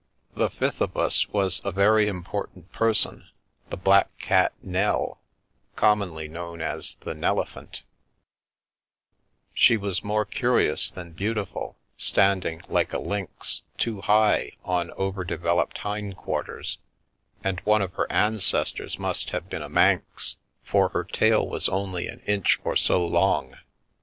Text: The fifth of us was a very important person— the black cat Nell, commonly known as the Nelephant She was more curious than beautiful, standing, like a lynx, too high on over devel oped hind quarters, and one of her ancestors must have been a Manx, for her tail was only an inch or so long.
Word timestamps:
The 0.33 0.49
fifth 0.49 0.81
of 0.81 0.97
us 0.97 1.29
was 1.29 1.61
a 1.63 1.71
very 1.71 2.07
important 2.07 2.71
person— 2.71 3.29
the 3.69 3.77
black 3.77 4.09
cat 4.17 4.51
Nell, 4.63 5.19
commonly 5.75 6.27
known 6.27 6.59
as 6.59 6.97
the 7.01 7.13
Nelephant 7.13 7.83
She 9.53 9.77
was 9.77 10.03
more 10.03 10.25
curious 10.25 10.89
than 10.89 11.11
beautiful, 11.11 11.77
standing, 11.95 12.63
like 12.67 12.93
a 12.93 12.97
lynx, 12.99 13.61
too 13.77 14.01
high 14.01 14.53
on 14.65 14.89
over 14.93 15.23
devel 15.23 15.61
oped 15.61 15.77
hind 15.77 16.17
quarters, 16.17 16.79
and 17.43 17.59
one 17.59 17.83
of 17.83 17.93
her 17.93 18.11
ancestors 18.11 18.97
must 18.97 19.29
have 19.29 19.49
been 19.51 19.61
a 19.61 19.69
Manx, 19.69 20.35
for 20.63 20.89
her 20.89 21.03
tail 21.03 21.47
was 21.47 21.69
only 21.69 22.07
an 22.07 22.21
inch 22.25 22.59
or 22.63 22.75
so 22.75 23.05
long. 23.05 23.55